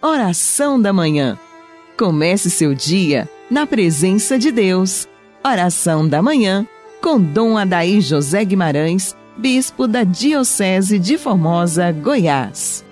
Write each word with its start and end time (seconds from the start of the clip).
Oração 0.00 0.80
da 0.80 0.92
Manhã. 0.92 1.36
Comece 1.98 2.48
seu 2.50 2.72
dia 2.72 3.28
na 3.50 3.66
presença 3.66 4.38
de 4.38 4.52
Deus. 4.52 5.08
Oração 5.44 6.08
da 6.08 6.22
Manhã 6.22 6.64
com 7.02 7.20
Dom 7.20 7.58
Adaí 7.58 8.00
José 8.00 8.44
Guimarães, 8.44 9.16
Bispo 9.36 9.88
da 9.88 10.04
Diocese 10.04 11.00
de 11.00 11.18
Formosa, 11.18 11.90
Goiás. 11.90 12.84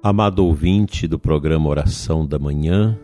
Amado 0.00 0.46
ouvinte 0.46 1.08
do 1.08 1.18
programa 1.18 1.68
Oração 1.68 2.24
da 2.24 2.38
Manhã, 2.38 2.96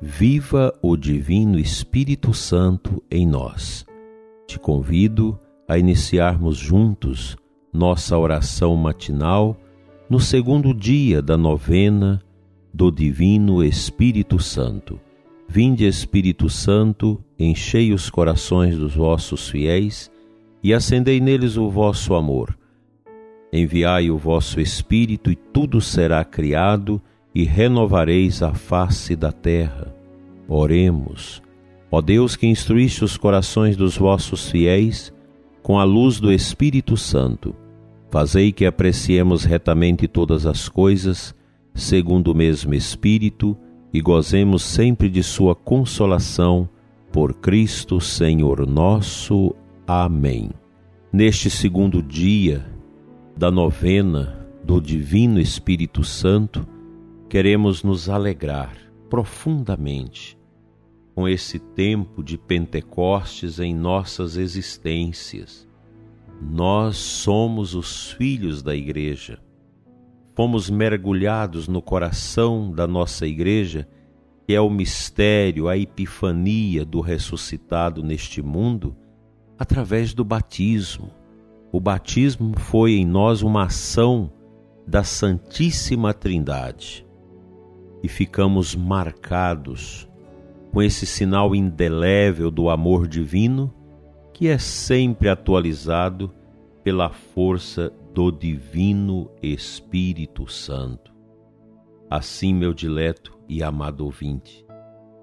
viva 0.00 0.72
o 0.80 0.96
Divino 0.96 1.58
Espírito 1.58 2.32
Santo 2.32 3.02
em 3.10 3.26
nós. 3.26 3.84
Te 4.46 4.58
convido 4.58 5.38
a 5.66 5.76
iniciarmos 5.76 6.56
juntos 6.56 7.36
nossa 7.72 8.16
oração 8.16 8.76
matinal 8.76 9.56
no 10.08 10.20
segundo 10.20 10.72
dia 10.72 11.20
da 11.20 11.36
novena 11.36 12.22
do 12.72 12.90
Divino 12.90 13.62
Espírito 13.62 14.38
Santo. 14.38 15.00
Vinde, 15.48 15.86
Espírito 15.86 16.48
Santo, 16.48 17.22
enchei 17.38 17.92
os 17.92 18.08
corações 18.08 18.76
dos 18.76 18.94
vossos 18.94 19.48
fiéis 19.48 20.10
e 20.62 20.72
acendei 20.72 21.20
neles 21.20 21.56
o 21.56 21.70
vosso 21.70 22.14
amor. 22.14 22.56
Enviai 23.52 24.10
o 24.10 24.18
vosso 24.18 24.60
Espírito, 24.60 25.30
e 25.30 25.36
tudo 25.36 25.80
será 25.80 26.22
criado, 26.24 27.00
e 27.38 27.44
renovareis 27.44 28.42
a 28.42 28.52
face 28.52 29.14
da 29.14 29.30
terra. 29.30 29.94
Oremos. 30.48 31.40
Ó 31.88 32.00
Deus 32.00 32.34
que 32.34 32.48
instruíste 32.48 33.04
os 33.04 33.16
corações 33.16 33.76
dos 33.76 33.96
vossos 33.96 34.50
fiéis 34.50 35.14
com 35.62 35.78
a 35.78 35.84
luz 35.84 36.18
do 36.18 36.32
Espírito 36.32 36.96
Santo, 36.96 37.54
fazei 38.10 38.50
que 38.50 38.66
apreciemos 38.66 39.44
retamente 39.44 40.08
todas 40.08 40.46
as 40.46 40.68
coisas, 40.68 41.32
segundo 41.72 42.32
o 42.32 42.34
mesmo 42.34 42.74
Espírito, 42.74 43.56
e 43.94 44.00
gozemos 44.00 44.64
sempre 44.64 45.08
de 45.08 45.22
Sua 45.22 45.54
consolação, 45.54 46.68
por 47.12 47.34
Cristo 47.34 48.00
Senhor 48.00 48.66
nosso. 48.66 49.54
Amém. 49.86 50.50
Neste 51.12 51.48
segundo 51.48 52.02
dia, 52.02 52.66
da 53.36 53.48
novena 53.48 54.44
do 54.64 54.80
Divino 54.80 55.38
Espírito 55.38 56.02
Santo, 56.02 56.66
queremos 57.28 57.82
nos 57.82 58.08
alegrar 58.08 58.76
profundamente 59.10 60.38
com 61.14 61.28
esse 61.28 61.58
tempo 61.58 62.22
de 62.22 62.38
Pentecostes 62.38 63.58
em 63.58 63.74
nossas 63.74 64.36
existências. 64.36 65.68
Nós 66.40 66.96
somos 66.96 67.74
os 67.74 68.12
filhos 68.12 68.62
da 68.62 68.74
Igreja. 68.74 69.40
Fomos 70.34 70.70
mergulhados 70.70 71.66
no 71.66 71.82
coração 71.82 72.70
da 72.70 72.86
nossa 72.86 73.26
Igreja, 73.26 73.88
que 74.46 74.54
é 74.54 74.60
o 74.60 74.70
mistério, 74.70 75.68
a 75.68 75.76
epifania 75.76 76.84
do 76.84 77.00
ressuscitado 77.00 78.02
neste 78.02 78.40
mundo, 78.40 78.96
através 79.58 80.14
do 80.14 80.24
batismo 80.24 81.10
o 81.70 81.78
batismo 81.78 82.58
foi 82.58 82.92
em 82.92 83.04
nós 83.04 83.42
uma 83.42 83.64
ação 83.64 84.32
da 84.86 85.04
Santíssima 85.04 86.14
Trindade 86.14 87.06
e 88.02 88.08
ficamos 88.08 88.74
marcados 88.74 90.08
com 90.72 90.82
esse 90.82 91.06
sinal 91.06 91.54
indelével 91.54 92.50
do 92.50 92.68
amor 92.68 93.06
divino 93.06 93.74
que 94.32 94.48
é 94.48 94.58
sempre 94.58 95.28
atualizado 95.28 96.32
pela 96.84 97.10
força 97.10 97.92
do 98.14 98.30
Divino 98.30 99.30
Espírito 99.42 100.46
Santo. 100.46 101.12
Assim, 102.08 102.54
meu 102.54 102.72
dileto 102.72 103.36
e 103.48 103.62
amado 103.62 104.04
ouvinte, 104.04 104.64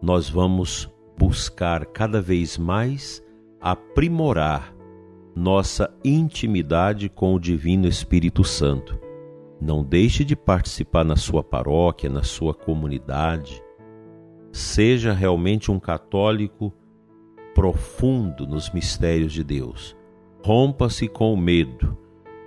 nós 0.02 0.30
vamos 0.30 0.92
buscar 1.18 1.86
cada 1.86 2.22
vez 2.22 2.57
mais 2.57 3.24
aprimorar 3.62 4.75
nossa 5.36 5.94
intimidade 6.03 7.09
com 7.09 7.34
o 7.34 7.40
Divino 7.40 7.88
Espírito 7.88 8.44
Santo. 8.44 9.05
Não 9.60 9.84
deixe 9.84 10.24
de 10.24 10.36
participar 10.36 11.04
na 11.04 11.16
sua 11.16 11.44
paróquia, 11.44 12.10
na 12.10 12.24
sua 12.24 12.54
comunidade. 12.54 13.64
Seja 14.52 15.14
realmente 15.14 15.72
um 15.72 15.80
católico 15.80 16.74
profundo 17.54 18.46
nos 18.46 18.70
mistérios 18.70 19.32
de 19.32 19.44
Deus. 19.44 19.96
Rompa-se 20.44 21.08
com 21.08 21.34
o 21.34 21.38
medo, 21.38 21.98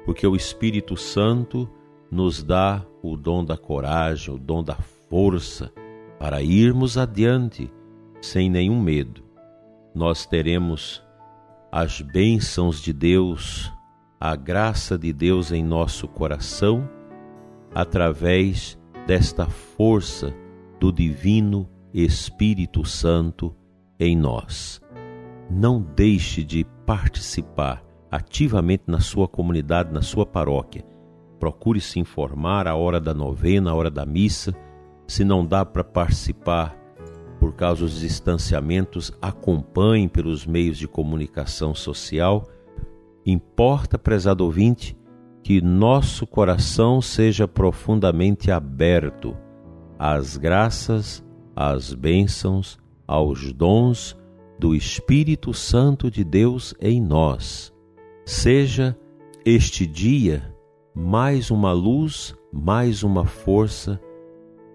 porque 0.04 0.26
o 0.26 0.36
Espírito 0.36 0.96
Santo 0.96 1.68
nos 2.10 2.42
dá 2.42 2.84
o 3.02 3.16
dom 3.16 3.44
da 3.44 3.56
coragem, 3.56 4.34
o 4.34 4.38
dom 4.38 4.62
da 4.62 4.76
força 5.08 5.72
para 6.18 6.42
irmos 6.42 6.98
adiante 6.98 7.72
sem 8.20 8.50
nenhum 8.50 8.80
medo. 8.80 9.22
Nós 9.94 10.26
teremos 10.26 11.02
as 11.70 12.00
bênçãos 12.00 12.80
de 12.80 12.92
Deus, 12.92 13.72
a 14.20 14.34
graça 14.34 14.98
de 14.98 15.12
Deus 15.12 15.52
em 15.52 15.64
nosso 15.64 16.08
coração, 16.08 16.88
através 17.74 18.78
desta 19.06 19.46
força 19.46 20.34
do 20.78 20.92
Divino 20.92 21.68
Espírito 21.92 22.84
Santo 22.84 23.54
em 23.98 24.16
nós. 24.16 24.80
Não 25.50 25.80
deixe 25.80 26.44
de 26.44 26.64
participar 26.84 27.82
ativamente 28.10 28.84
na 28.86 29.00
sua 29.00 29.26
comunidade, 29.26 29.92
na 29.92 30.02
sua 30.02 30.26
paróquia. 30.26 30.84
Procure 31.38 31.80
se 31.80 31.98
informar 32.00 32.66
a 32.66 32.74
hora 32.74 33.00
da 33.00 33.14
novena, 33.14 33.70
a 33.70 33.74
hora 33.74 33.90
da 33.90 34.04
missa. 34.04 34.54
Se 35.06 35.24
não 35.24 35.46
dá 35.46 35.64
para 35.64 35.84
participar 35.84 36.76
por 37.38 37.54
causa 37.54 37.82
dos 37.82 38.00
distanciamentos, 38.00 39.12
acompanhe 39.22 40.08
pelos 40.08 40.44
meios 40.44 40.76
de 40.76 40.88
comunicação 40.88 41.74
social. 41.74 42.46
Importa, 43.24 43.98
prezado 43.98 44.44
ouvinte, 44.44 44.97
que 45.48 45.62
nosso 45.62 46.26
coração 46.26 47.00
seja 47.00 47.48
profundamente 47.48 48.50
aberto 48.50 49.34
às 49.98 50.36
graças, 50.36 51.24
às 51.56 51.94
bênçãos, 51.94 52.78
aos 53.06 53.50
dons 53.54 54.14
do 54.58 54.74
Espírito 54.74 55.54
Santo 55.54 56.10
de 56.10 56.22
Deus 56.22 56.74
em 56.78 57.00
nós. 57.00 57.72
Seja 58.26 58.94
este 59.42 59.86
dia 59.86 60.54
mais 60.94 61.50
uma 61.50 61.72
luz, 61.72 62.36
mais 62.52 63.02
uma 63.02 63.24
força 63.24 63.98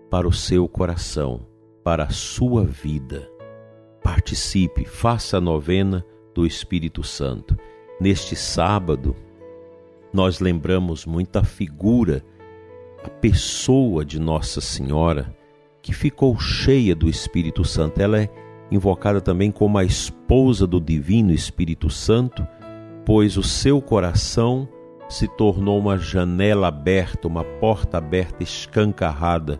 para 0.10 0.28
o 0.28 0.34
seu 0.34 0.68
coração 0.68 1.46
para 1.84 2.06
a 2.06 2.10
sua 2.10 2.66
vida. 2.66 3.30
Participe, 4.04 4.86
faça 4.86 5.38
a 5.38 5.42
novena 5.42 6.04
do 6.34 6.48
Espírito 6.48 7.04
Santo. 7.04 7.56
Neste 8.02 8.36
sábado, 8.36 9.16
nós 10.14 10.40
lembramos 10.40 11.06
muita 11.06 11.44
figura, 11.44 12.24
a 13.04 13.10
pessoa 13.10 14.06
de 14.06 14.20
Nossa 14.20 14.62
Senhora, 14.62 15.36
que 15.82 15.92
ficou 15.94 16.40
cheia 16.40 16.96
do 16.96 17.10
Espírito 17.10 17.66
Santo. 17.66 18.00
Ela 18.00 18.22
é 18.22 18.30
invocada 18.72 19.20
também 19.20 19.52
como 19.52 19.78
a 19.78 19.84
esposa 19.84 20.66
do 20.68 20.80
Divino 20.80 21.34
Espírito 21.34 21.90
Santo, 21.90 22.48
pois 23.06 23.36
o 23.36 23.44
seu 23.44 23.82
coração 23.82 24.70
se 25.10 25.28
tornou 25.28 25.80
uma 25.80 25.98
janela 25.98 26.68
aberta, 26.68 27.28
uma 27.28 27.44
porta 27.44 27.98
aberta, 27.98 28.44
escancarrada 28.44 29.60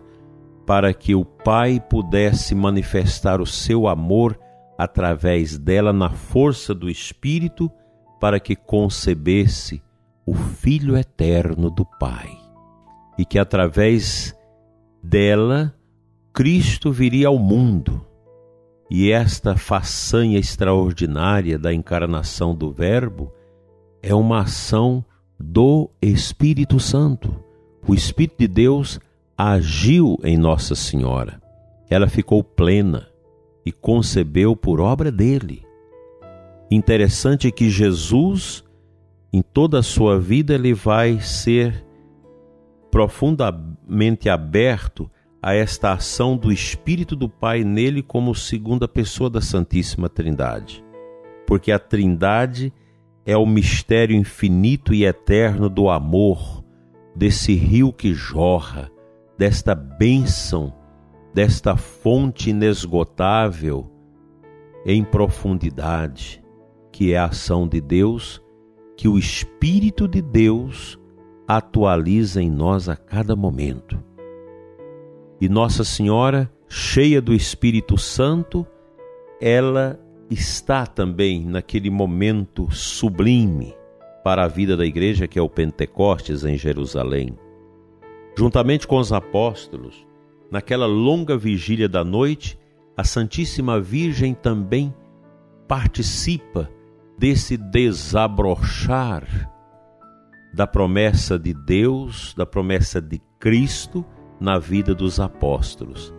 para 0.66 0.94
que 0.94 1.14
o 1.14 1.24
Pai 1.24 1.78
pudesse 1.78 2.54
manifestar 2.54 3.40
o 3.40 3.46
seu 3.46 3.86
amor 3.86 4.38
através 4.78 5.58
dela 5.58 5.92
na 5.92 6.10
força 6.10 6.74
do 6.74 6.88
Espírito, 6.88 7.70
para 8.18 8.40
que 8.40 8.56
concebesse 8.56 9.82
o 10.26 10.34
Filho 10.34 10.96
eterno 10.96 11.70
do 11.70 11.84
Pai. 11.84 12.38
E 13.18 13.24
que 13.24 13.38
através 13.38 14.34
dela 15.02 15.74
Cristo 16.32 16.90
viria 16.90 17.28
ao 17.28 17.38
mundo. 17.38 18.04
E 18.90 19.10
esta 19.10 19.56
façanha 19.56 20.38
extraordinária 20.38 21.58
da 21.58 21.72
encarnação 21.72 22.54
do 22.54 22.72
Verbo 22.72 23.32
é 24.02 24.14
uma 24.14 24.40
ação 24.40 25.04
do 25.38 25.90
Espírito 26.02 26.78
Santo. 26.80 27.34
O 27.86 27.94
Espírito 27.94 28.38
de 28.38 28.48
Deus 28.48 29.00
agiu 29.36 30.18
em 30.22 30.36
Nossa 30.36 30.74
Senhora. 30.74 31.40
Ela 31.88 32.08
ficou 32.08 32.42
plena 32.42 33.08
e 33.64 33.72
concebeu 33.72 34.56
por 34.56 34.80
obra 34.80 35.10
dele. 35.10 35.62
Interessante 36.70 37.50
que 37.52 37.70
Jesus, 37.70 38.64
em 39.34 39.42
toda 39.42 39.80
a 39.80 39.82
sua 39.82 40.16
vida, 40.16 40.54
ele 40.54 40.72
vai 40.72 41.18
ser 41.18 41.84
profundamente 42.88 44.28
aberto 44.28 45.10
a 45.42 45.52
esta 45.52 45.92
ação 45.92 46.36
do 46.36 46.52
Espírito 46.52 47.16
do 47.16 47.28
Pai 47.28 47.64
nele 47.64 48.00
como 48.00 48.32
segunda 48.32 48.86
pessoa 48.86 49.28
da 49.28 49.40
Santíssima 49.40 50.08
Trindade. 50.08 50.84
porque 51.48 51.72
a 51.72 51.80
Trindade 51.80 52.72
é 53.26 53.36
o 53.36 53.44
mistério 53.44 54.14
infinito 54.14 54.94
e 54.94 55.04
eterno 55.04 55.68
do 55.68 55.90
amor, 55.90 56.64
desse 57.16 57.54
rio 57.54 57.92
que 57.92 58.14
jorra, 58.14 58.88
desta 59.36 59.74
bênção, 59.74 60.72
desta 61.34 61.76
fonte 61.76 62.50
inesgotável 62.50 63.90
em 64.86 65.02
profundidade, 65.02 66.40
que 66.92 67.12
é 67.12 67.18
a 67.18 67.24
ação 67.24 67.66
de 67.66 67.80
Deus, 67.80 68.43
que 68.96 69.08
o 69.08 69.18
Espírito 69.18 70.06
de 70.06 70.22
Deus 70.22 70.98
atualiza 71.46 72.42
em 72.42 72.50
nós 72.50 72.88
a 72.88 72.96
cada 72.96 73.36
momento. 73.36 74.02
E 75.40 75.48
Nossa 75.48 75.84
Senhora, 75.84 76.50
cheia 76.68 77.20
do 77.20 77.34
Espírito 77.34 77.98
Santo, 77.98 78.66
ela 79.40 80.00
está 80.30 80.86
também 80.86 81.44
naquele 81.44 81.90
momento 81.90 82.70
sublime 82.70 83.74
para 84.22 84.44
a 84.44 84.48
vida 84.48 84.76
da 84.76 84.86
igreja 84.86 85.28
que 85.28 85.38
é 85.38 85.42
o 85.42 85.48
Pentecostes 85.48 86.44
em 86.44 86.56
Jerusalém. 86.56 87.36
Juntamente 88.36 88.86
com 88.86 88.96
os 88.96 89.12
apóstolos, 89.12 90.06
naquela 90.50 90.86
longa 90.86 91.36
vigília 91.36 91.88
da 91.88 92.02
noite, 92.02 92.58
a 92.96 93.04
Santíssima 93.04 93.80
Virgem 93.80 94.34
também 94.34 94.94
participa 95.68 96.70
desse 97.18 97.56
desabrochar 97.56 99.50
da 100.54 100.66
promessa 100.66 101.38
de 101.38 101.52
Deus, 101.52 102.32
da 102.36 102.46
promessa 102.46 103.00
de 103.00 103.20
Cristo 103.40 104.04
na 104.40 104.58
vida 104.58 104.94
dos 104.94 105.18
apóstolos. 105.18 106.14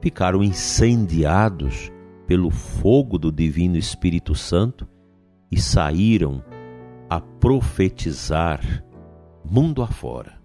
Ficaram 0.00 0.42
incendiados 0.42 1.90
pelo 2.26 2.50
fogo 2.50 3.18
do 3.18 3.30
Divino 3.30 3.76
Espírito 3.76 4.34
Santo 4.34 4.88
e 5.50 5.60
saíram 5.60 6.42
a 7.08 7.20
profetizar 7.20 8.84
mundo 9.48 9.80
afora, 9.82 10.40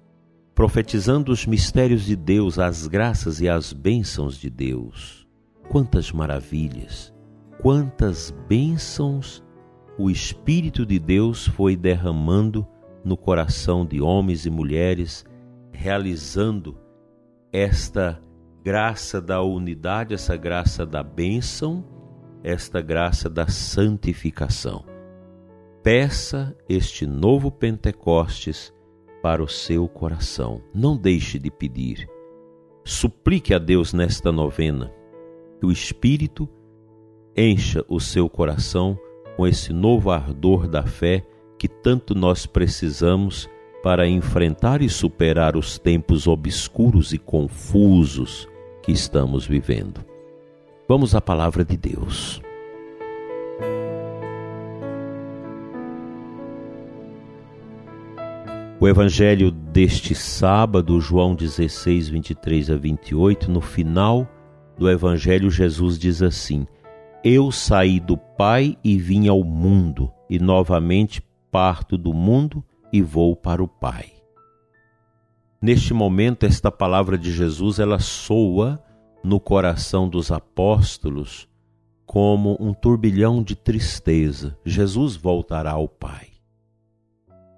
profetizando 0.53 1.31
os 1.31 1.47
mistérios 1.47 2.03
de 2.03 2.15
Deus, 2.15 2.59
as 2.59 2.85
graças 2.87 3.41
e 3.41 3.49
as 3.49 3.73
bênçãos 3.73 4.37
de 4.37 4.49
Deus. 4.49 5.27
Quantas 5.69 6.11
maravilhas, 6.11 7.11
quantas 7.59 8.31
bênçãos 8.47 9.43
o 10.01 10.09
Espírito 10.09 10.83
de 10.83 10.97
Deus 10.97 11.45
foi 11.45 11.75
derramando 11.75 12.67
no 13.05 13.15
coração 13.15 13.85
de 13.85 14.01
homens 14.01 14.47
e 14.47 14.49
mulheres, 14.49 15.23
realizando 15.71 16.75
esta 17.53 18.19
graça 18.63 19.21
da 19.21 19.43
unidade, 19.43 20.15
essa 20.15 20.35
graça 20.35 20.87
da 20.87 21.03
bênção, 21.03 21.85
esta 22.43 22.81
graça 22.81 23.29
da 23.29 23.45
santificação. 23.45 24.83
Peça 25.83 26.57
este 26.67 27.05
novo 27.05 27.51
Pentecostes 27.51 28.73
para 29.21 29.43
o 29.43 29.47
seu 29.47 29.87
coração. 29.87 30.63
Não 30.73 30.97
deixe 30.97 31.37
de 31.37 31.51
pedir. 31.51 32.09
Suplique 32.83 33.53
a 33.53 33.59
Deus 33.59 33.93
nesta 33.93 34.31
novena 34.31 34.91
que 35.59 35.65
o 35.67 35.71
Espírito 35.71 36.49
encha 37.37 37.85
o 37.87 37.99
seu 37.99 38.27
coração 38.27 38.97
com 39.41 39.47
esse 39.47 39.73
novo 39.73 40.11
ardor 40.11 40.67
da 40.67 40.83
fé 40.83 41.25
que 41.57 41.67
tanto 41.67 42.13
nós 42.13 42.45
precisamos 42.45 43.49
para 43.81 44.07
enfrentar 44.07 44.83
e 44.83 44.87
superar 44.87 45.57
os 45.57 45.79
tempos 45.79 46.27
obscuros 46.27 47.11
e 47.11 47.17
confusos 47.17 48.47
que 48.83 48.91
estamos 48.91 49.43
vivendo. 49.47 50.05
Vamos 50.87 51.15
à 51.15 51.19
palavra 51.19 51.65
de 51.65 51.75
Deus. 51.75 52.39
O 58.79 58.87
evangelho 58.87 59.49
deste 59.49 60.13
sábado, 60.13 61.01
João 61.01 61.33
16, 61.33 62.09
23 62.09 62.69
a 62.69 62.75
28, 62.77 63.49
no 63.49 63.59
final 63.59 64.29
do 64.77 64.87
evangelho, 64.87 65.49
Jesus 65.49 65.97
diz 65.97 66.21
assim: 66.21 66.67
Eu 67.23 67.51
saí 67.51 67.99
do 67.99 68.17
Pai 68.17 68.75
e 68.83 68.97
vim 68.97 69.27
ao 69.27 69.43
mundo, 69.43 70.11
e 70.27 70.39
novamente 70.39 71.21
parto 71.51 71.95
do 71.95 72.13
mundo 72.13 72.63
e 72.91 72.99
vou 72.99 73.35
para 73.35 73.63
o 73.63 73.67
Pai. 73.67 74.11
Neste 75.61 75.93
momento, 75.93 76.47
esta 76.47 76.71
palavra 76.71 77.19
de 77.19 77.31
Jesus 77.31 77.77
ela 77.77 77.99
soa 77.99 78.83
no 79.23 79.39
coração 79.39 80.09
dos 80.09 80.31
apóstolos 80.31 81.47
como 82.07 82.57
um 82.59 82.73
turbilhão 82.73 83.43
de 83.43 83.55
tristeza. 83.55 84.57
Jesus 84.65 85.15
voltará 85.15 85.73
ao 85.73 85.87
Pai. 85.87 86.29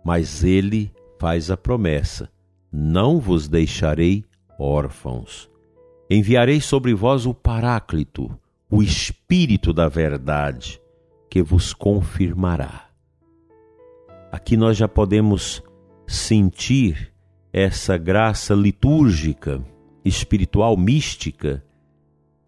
Mas 0.04 0.44
ele 0.44 0.92
faz 1.18 1.50
a 1.50 1.56
promessa: 1.56 2.30
Não 2.70 3.18
vos 3.18 3.48
deixarei 3.48 4.26
órfãos. 4.60 5.50
Enviarei 6.10 6.60
sobre 6.60 6.94
vós 6.94 7.26
o 7.26 7.34
Paráclito, 7.34 8.38
o 8.76 8.82
Espírito 8.82 9.72
da 9.72 9.88
Verdade, 9.88 10.82
que 11.30 11.44
vos 11.44 11.76
confirmará. 11.76 12.90
Aqui 14.32 14.58
nós 14.58 14.76
já 14.76 14.88
podemos 14.88 15.62
sentir 16.08 17.14
essa 17.54 18.00
graça 18.00 18.56
litúrgica, 18.56 19.64
espiritual, 20.04 20.76
mística, 20.76 21.64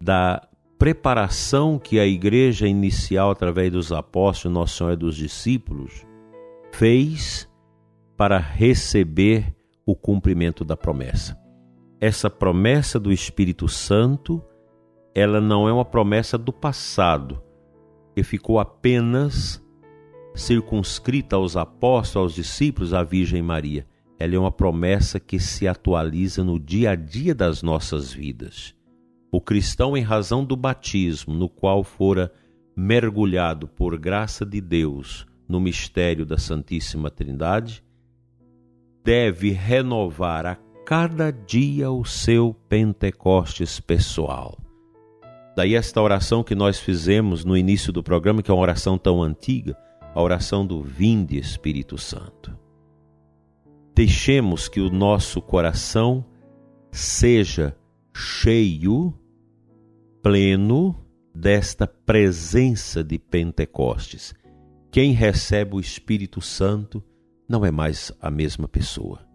da 0.02 0.42
preparação 0.76 1.78
que 1.78 2.00
a 2.00 2.04
igreja 2.04 2.66
inicial, 2.66 3.30
através 3.30 3.70
dos 3.70 3.92
apóstolos, 3.92 4.52
Nosso 4.52 4.78
Senhor 4.78 4.94
e 4.94 4.96
dos 4.96 5.14
discípulos, 5.14 6.04
fez 6.72 7.48
para 8.16 8.36
receber 8.36 9.54
o 9.86 9.94
cumprimento 9.94 10.64
da 10.64 10.76
promessa. 10.76 11.38
Essa 12.00 12.28
promessa 12.28 12.98
do 12.98 13.12
Espírito 13.12 13.68
Santo, 13.68 14.42
ela 15.16 15.40
não 15.40 15.68
é 15.68 15.72
uma 15.72 15.84
promessa 15.84 16.38
do 16.38 16.52
passado, 16.52 17.42
que 18.14 18.22
ficou 18.22 18.60
apenas 18.60 19.60
circunscrita 20.34 21.34
aos 21.34 21.56
apóstolos, 21.56 22.16
aos 22.16 22.34
discípulos, 22.34 22.94
à 22.94 23.02
Virgem 23.02 23.42
Maria 23.42 23.84
ela 24.18 24.34
é 24.34 24.38
uma 24.38 24.50
promessa 24.50 25.20
que 25.20 25.38
se 25.38 25.68
atualiza 25.68 26.42
no 26.42 26.58
dia 26.58 26.92
a 26.92 26.94
dia 26.94 27.34
das 27.34 27.62
nossas 27.62 28.12
vidas. 28.12 28.74
O 29.30 29.40
cristão, 29.40 29.96
em 29.96 30.02
razão 30.02 30.44
do 30.44 30.56
batismo, 30.56 31.34
no 31.34 31.48
qual 31.48 31.84
fora 31.84 32.32
mergulhado 32.74 33.68
por 33.68 33.98
graça 33.98 34.44
de 34.46 34.60
Deus 34.60 35.26
no 35.48 35.60
mistério 35.60 36.24
da 36.24 36.38
Santíssima 36.38 37.10
Trindade, 37.10 37.84
deve 39.04 39.50
renovar 39.50 40.46
a 40.46 40.56
cada 40.84 41.30
dia 41.30 41.90
o 41.90 42.04
seu 42.04 42.54
Pentecostes 42.68 43.78
pessoal. 43.78 44.65
Daí 45.56 45.74
esta 45.74 46.02
oração 46.02 46.44
que 46.44 46.54
nós 46.54 46.78
fizemos 46.78 47.42
no 47.42 47.56
início 47.56 47.90
do 47.90 48.02
programa, 48.02 48.42
que 48.42 48.50
é 48.50 48.54
uma 48.54 48.60
oração 48.60 48.98
tão 48.98 49.22
antiga, 49.22 49.74
a 50.14 50.20
oração 50.20 50.66
do 50.66 50.82
Vinde 50.82 51.38
Espírito 51.38 51.96
Santo. 51.96 52.54
Deixemos 53.94 54.68
que 54.68 54.80
o 54.80 54.90
nosso 54.90 55.40
coração 55.40 56.22
seja 56.92 57.74
cheio, 58.14 59.14
pleno 60.22 60.94
desta 61.34 61.86
presença 61.86 63.02
de 63.02 63.18
Pentecostes. 63.18 64.34
Quem 64.90 65.12
recebe 65.12 65.76
o 65.76 65.80
Espírito 65.80 66.42
Santo 66.42 67.02
não 67.48 67.64
é 67.64 67.70
mais 67.70 68.12
a 68.20 68.30
mesma 68.30 68.68
pessoa. 68.68 69.26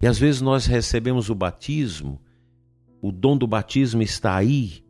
E 0.00 0.08
às 0.08 0.18
vezes 0.18 0.40
nós 0.40 0.66
recebemos 0.66 1.30
o 1.30 1.36
batismo, 1.36 2.20
o 3.00 3.12
dom 3.12 3.36
do 3.36 3.46
batismo 3.46 4.02
está 4.02 4.34
aí, 4.34 4.82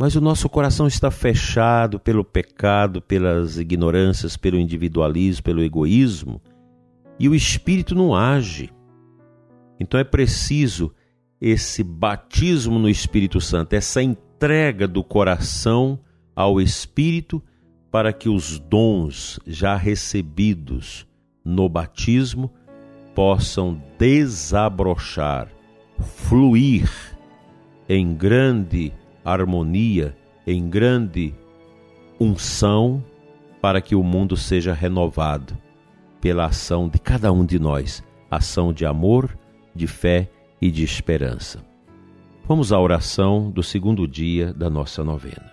mas 0.00 0.16
o 0.16 0.20
nosso 0.22 0.48
coração 0.48 0.86
está 0.86 1.10
fechado 1.10 2.00
pelo 2.00 2.24
pecado, 2.24 3.02
pelas 3.02 3.58
ignorâncias, 3.58 4.34
pelo 4.34 4.58
individualismo, 4.58 5.42
pelo 5.42 5.62
egoísmo 5.62 6.40
e 7.18 7.28
o 7.28 7.34
Espírito 7.34 7.94
não 7.94 8.14
age. 8.14 8.72
Então 9.78 10.00
é 10.00 10.04
preciso 10.04 10.90
esse 11.38 11.84
batismo 11.84 12.78
no 12.78 12.88
Espírito 12.88 13.42
Santo, 13.42 13.74
essa 13.74 14.02
entrega 14.02 14.88
do 14.88 15.04
coração 15.04 16.00
ao 16.34 16.62
Espírito 16.62 17.42
para 17.90 18.10
que 18.10 18.30
os 18.30 18.58
dons 18.58 19.38
já 19.46 19.76
recebidos 19.76 21.06
no 21.44 21.68
batismo 21.68 22.50
possam 23.14 23.78
desabrochar, 23.98 25.48
fluir 25.98 26.90
em 27.86 28.14
grande 28.14 28.94
harmonia, 29.24 30.16
em 30.46 30.68
grande 30.68 31.34
unção, 32.18 33.04
para 33.60 33.80
que 33.80 33.94
o 33.94 34.02
mundo 34.02 34.36
seja 34.36 34.72
renovado 34.72 35.56
pela 36.20 36.46
ação 36.46 36.88
de 36.88 36.98
cada 36.98 37.32
um 37.32 37.44
de 37.44 37.58
nós, 37.58 38.02
ação 38.30 38.72
de 38.72 38.84
amor, 38.84 39.36
de 39.74 39.86
fé 39.86 40.30
e 40.60 40.70
de 40.70 40.84
esperança. 40.84 41.64
Vamos 42.46 42.72
à 42.72 42.80
oração 42.80 43.50
do 43.50 43.62
segundo 43.62 44.06
dia 44.08 44.52
da 44.52 44.68
nossa 44.68 45.04
novena. 45.04 45.50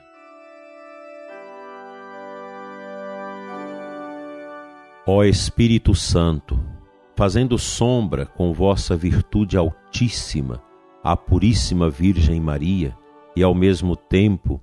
Ó 5.06 5.24
Espírito 5.24 5.96
Santo, 5.96 6.60
fazendo 7.16 7.58
sombra 7.58 8.26
com 8.26 8.52
vossa 8.52 8.96
virtude 8.96 9.56
altíssima 9.56 10.62
à 11.04 11.16
Puríssima 11.16 11.90
Virgem 11.90 12.42
Maria 12.42 12.94
e 13.38 13.44
ao 13.44 13.54
mesmo 13.54 13.96
tempo 13.96 14.60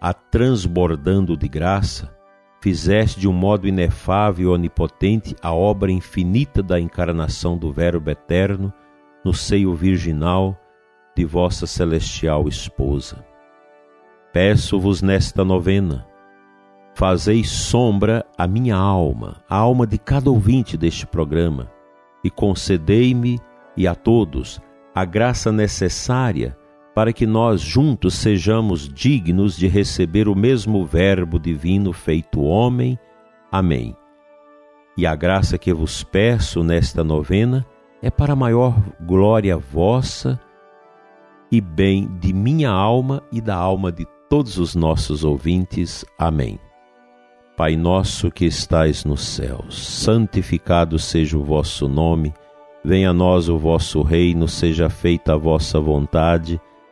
a 0.00 0.12
transbordando 0.12 1.36
de 1.36 1.48
graça, 1.48 2.16
fizeste 2.60 3.18
de 3.18 3.26
um 3.26 3.32
modo 3.32 3.66
inefável 3.66 4.50
e 4.50 4.54
onipotente 4.54 5.34
a 5.42 5.52
obra 5.52 5.90
infinita 5.90 6.62
da 6.62 6.78
encarnação 6.78 7.58
do 7.58 7.72
Verbo 7.72 8.08
eterno 8.08 8.72
no 9.24 9.34
seio 9.34 9.74
virginal 9.74 10.56
de 11.16 11.24
vossa 11.24 11.66
celestial 11.66 12.46
esposa. 12.46 13.26
Peço-vos 14.32 15.02
nesta 15.02 15.44
novena, 15.44 16.06
fazei 16.94 17.42
sombra 17.42 18.24
à 18.38 18.46
minha 18.46 18.76
alma, 18.76 19.42
a 19.50 19.56
alma 19.56 19.84
de 19.84 19.98
cada 19.98 20.30
ouvinte 20.30 20.76
deste 20.76 21.08
programa, 21.08 21.68
e 22.22 22.30
concedei-me 22.30 23.40
e 23.76 23.84
a 23.84 23.96
todos 23.96 24.60
a 24.94 25.04
graça 25.04 25.50
necessária 25.50 26.56
para 26.96 27.12
que 27.12 27.26
nós 27.26 27.60
juntos 27.60 28.14
sejamos 28.14 28.88
dignos 28.88 29.54
de 29.54 29.68
receber 29.68 30.28
o 30.28 30.34
mesmo 30.34 30.82
Verbo 30.86 31.38
divino 31.38 31.92
feito 31.92 32.40
homem. 32.40 32.98
Amém. 33.52 33.94
E 34.96 35.06
a 35.06 35.14
graça 35.14 35.58
que 35.58 35.74
vos 35.74 36.02
peço 36.02 36.64
nesta 36.64 37.04
novena 37.04 37.66
é 38.00 38.08
para 38.10 38.34
maior 38.34 38.74
glória 39.02 39.58
vossa 39.58 40.40
e 41.52 41.60
bem 41.60 42.08
de 42.18 42.32
minha 42.32 42.70
alma 42.70 43.22
e 43.30 43.42
da 43.42 43.56
alma 43.56 43.92
de 43.92 44.06
todos 44.30 44.56
os 44.56 44.74
nossos 44.74 45.22
ouvintes. 45.22 46.02
Amém. 46.18 46.58
Pai 47.58 47.76
nosso 47.76 48.30
que 48.30 48.46
estais 48.46 49.04
nos 49.04 49.20
céus, 49.20 49.86
santificado 49.86 50.98
seja 50.98 51.36
o 51.36 51.44
vosso 51.44 51.90
nome, 51.90 52.32
venha 52.82 53.10
a 53.10 53.12
nós 53.12 53.50
o 53.50 53.58
vosso 53.58 54.00
reino, 54.00 54.48
seja 54.48 54.88
feita 54.88 55.34
a 55.34 55.36
vossa 55.36 55.78
vontade 55.78 56.58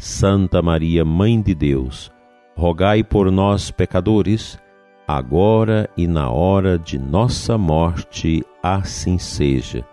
Santa 0.00 0.62
Maria, 0.62 1.04
Mãe 1.04 1.42
de 1.42 1.52
Deus, 1.56 2.08
rogai 2.56 3.02
por 3.02 3.32
nós, 3.32 3.72
pecadores, 3.72 4.56
agora 5.08 5.90
e 5.96 6.06
na 6.06 6.30
hora 6.30 6.78
de 6.78 6.96
nossa 6.96 7.58
morte, 7.58 8.44
assim 8.62 9.18
seja. 9.18 9.84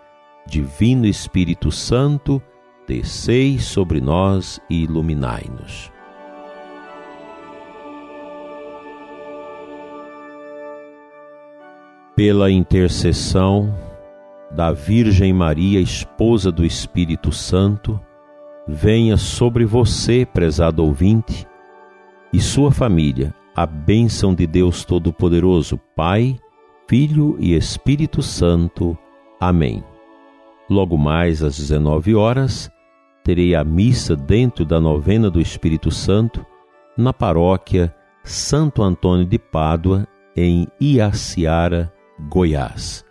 Divino 0.46 1.06
Espírito 1.06 1.72
Santo, 1.72 2.40
descei 2.86 3.58
sobre 3.58 4.00
nós 4.00 4.60
e 4.70 4.84
iluminai-nos. 4.84 5.90
Pela 12.14 12.48
intercessão 12.48 13.74
da 14.52 14.70
Virgem 14.70 15.32
Maria, 15.32 15.80
esposa 15.80 16.52
do 16.52 16.64
Espírito 16.64 17.32
Santo, 17.32 18.00
venha 18.66 19.16
sobre 19.16 19.64
você, 19.64 20.26
prezado 20.26 20.84
ouvinte, 20.84 21.46
e 22.32 22.40
sua 22.40 22.72
família, 22.72 23.34
a 23.54 23.64
bênção 23.64 24.34
de 24.34 24.46
Deus 24.46 24.84
Todo-Poderoso, 24.84 25.78
Pai, 25.94 26.38
Filho 26.88 27.36
e 27.38 27.54
Espírito 27.54 28.22
Santo. 28.22 28.96
Amém. 29.40 29.82
Logo 30.68 30.98
mais 30.98 31.42
às 31.42 31.56
19 31.56 32.14
horas, 32.14 32.70
terei 33.24 33.54
a 33.54 33.64
missa 33.64 34.16
dentro 34.16 34.64
da 34.64 34.80
novena 34.80 35.30
do 35.30 35.40
Espírito 35.40 35.90
Santo 35.90 36.44
na 36.96 37.12
paróquia 37.12 37.94
Santo 38.24 38.82
Antônio 38.82 39.24
de 39.24 39.38
Pádua, 39.38 40.06
em 40.36 40.66
Iaciara, 40.80 41.92
Goiás. 42.28 43.04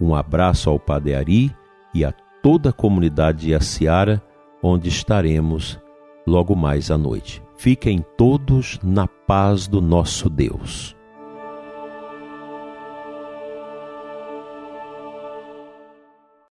Um 0.00 0.14
abraço 0.14 0.68
ao 0.68 0.78
Padre 0.78 1.14
Ari 1.14 1.56
e 1.94 2.04
a 2.04 2.12
toda 2.42 2.70
a 2.70 2.72
comunidade 2.72 3.46
de 3.46 3.50
Iaciara 3.50 4.22
onde 4.62 4.88
estaremos 4.88 5.78
logo 6.26 6.56
mais 6.56 6.90
à 6.90 6.98
noite. 6.98 7.42
Fiquem 7.56 8.04
todos 8.16 8.78
na 8.82 9.06
paz 9.06 9.66
do 9.68 9.80
nosso 9.80 10.28
Deus. 10.28 10.95